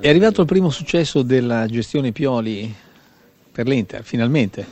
[0.00, 2.74] È arrivato il primo successo della gestione Pioli
[3.52, 4.64] per l'Inter, finalmente.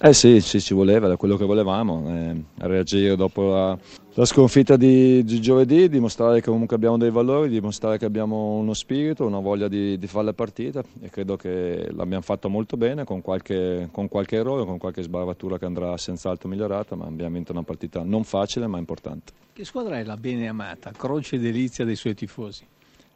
[0.00, 3.78] Eh sì, sì, ci voleva, da quello che volevamo, eh, reagire dopo la,
[4.14, 8.72] la sconfitta di, di, giovedì, dimostrare che comunque abbiamo dei valori, dimostrare che abbiamo uno
[8.72, 13.04] spirito, una voglia di, di fare la partita e credo che l'abbiamo fatto molto bene
[13.04, 17.52] con qualche, con qualche errore, con qualche sbavatura che andrà senz'altro migliorata, ma abbiamo vinto
[17.52, 19.34] una partita non facile ma importante.
[19.52, 22.64] Che squadra è la bene amata, croce delizia dei suoi tifosi?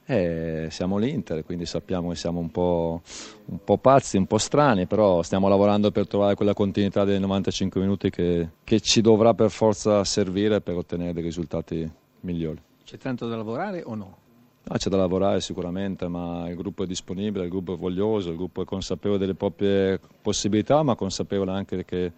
[0.08, 3.02] Eh, siamo l'Inter, quindi sappiamo che siamo un po',
[3.46, 7.80] un po', pazzi, un po' strani, però stiamo lavorando per trovare quella continuità dei 95
[7.80, 12.62] minuti che, che ci dovrà per forza servire per ottenere dei risultati migliori.
[12.84, 14.16] C'è tanto da lavorare o no?
[14.68, 18.36] Ah, c'è da lavorare sicuramente, ma il gruppo è disponibile, il gruppo è voglioso, il
[18.36, 22.12] gruppo è consapevole delle proprie possibilità, ma consapevole anche che,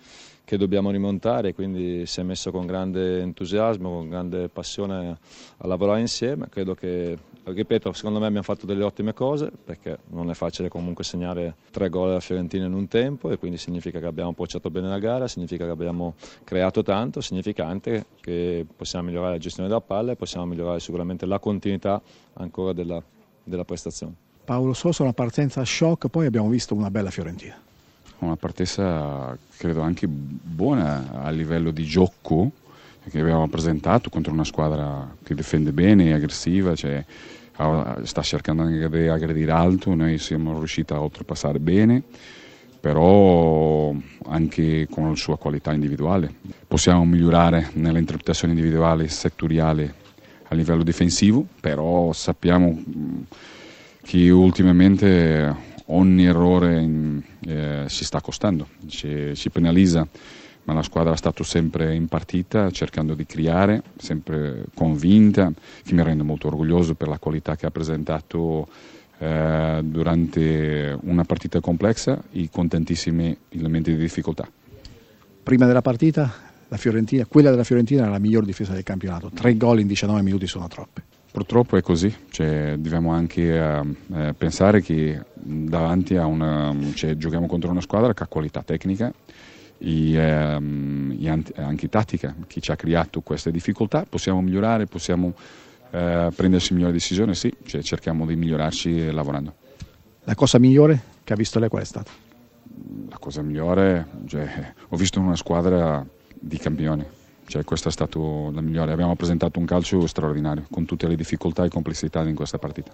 [0.49, 5.19] che dobbiamo rimontare, quindi si è messo con grande entusiasmo, con grande passione
[5.59, 6.49] a lavorare insieme.
[6.49, 11.05] Credo che, ripeto, secondo me abbiamo fatto delle ottime cose, perché non è facile comunque
[11.05, 14.89] segnare tre gol alla Fiorentina in un tempo e quindi significa che abbiamo approcciato bene
[14.89, 16.15] la gara, significa che abbiamo
[16.45, 21.27] creato tanto, significa anche che possiamo migliorare la gestione della palla e possiamo migliorare sicuramente
[21.27, 22.01] la continuità
[22.33, 23.03] ancora della,
[23.45, 24.15] della prestazione.
[24.47, 27.68] Paolo Sosa una partenza a shock, poi abbiamo visto una bella Fiorentina.
[28.21, 32.51] Una partenza credo anche buona a livello di gioco
[33.09, 37.05] che abbiamo presentato contro una squadra che difende bene, aggressiva, cioè,
[38.03, 42.03] sta cercando anche di aggredire alto, noi siamo riusciti a oltrepassare bene,
[42.81, 43.95] però
[44.27, 46.33] anche con la sua qualità individuale.
[46.67, 49.91] Possiamo migliorare nelle interpretazioni individuali settoriali
[50.51, 53.21] a livello difensivo, però sappiamo mm,
[54.03, 55.55] che ultimamente
[55.87, 57.08] ogni errore in,
[57.89, 60.07] si sta costando, ci, ci, penalizza,
[60.65, 65.53] ma la squadra è stata sempre in partita cercando di creare, sempre convinta,
[65.85, 68.69] che mi rende molto orgoglioso per la qualità che ha presentato
[69.19, 74.49] eh, durante una partita complessa e con tantissimi elementi di difficoltà.
[75.43, 79.81] Prima della partita Fiorentina, quella della Fiorentina era la miglior difesa del campionato, tre gol
[79.81, 81.03] in 19 minuti sono troppi.
[81.31, 87.71] Purtroppo è così, cioè, dobbiamo anche eh, pensare che davanti a una, cioè, giochiamo contro
[87.71, 89.13] una squadra che ha qualità tecnica
[89.79, 95.33] e, ehm, anche tattica, che ci ha creato queste difficoltà, possiamo migliorare, possiamo
[95.91, 99.55] eh, prendersi migliori decisioni, sì, cioè, cerchiamo di migliorarci lavorando.
[100.25, 102.11] La cosa migliore che ha visto lei qual è stata?
[103.09, 106.05] La cosa migliore, cioè, ho visto una squadra
[106.39, 107.05] di campioni.
[107.47, 108.93] Cioè, questo è stato la migliore.
[108.93, 112.93] Abbiamo presentato un calcio straordinario, con tutte le difficoltà e complessità in questa partita.